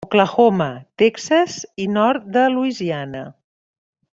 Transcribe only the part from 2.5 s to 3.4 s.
Louisiana.